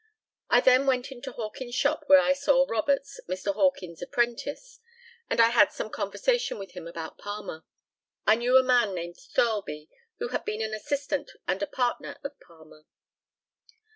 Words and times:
I 0.49 0.61
then 0.61 0.87
went 0.87 1.11
into 1.11 1.31
Hawkins' 1.31 1.75
shop, 1.75 2.05
where 2.07 2.17
I 2.19 2.33
saw 2.33 2.65
Roberts, 2.67 3.19
Mr. 3.29 3.53
Hawkins' 3.53 4.01
apprentice, 4.01 4.79
and 5.29 5.39
I 5.39 5.49
had 5.49 5.71
some 5.71 5.91
conversation 5.91 6.57
with 6.57 6.71
him 6.71 6.87
about 6.87 7.19
Palmer. 7.19 7.65
I 8.25 8.33
knew 8.33 8.57
a 8.57 8.63
man 8.63 8.95
named 8.95 9.17
Thirlby, 9.17 9.91
who 10.17 10.29
had 10.29 10.43
been 10.43 10.63
an 10.63 10.73
assistant 10.73 11.29
and 11.47 11.61
a 11.61 11.67
partner 11.67 12.17
of 12.23 12.33
Palmer. 12.39 12.85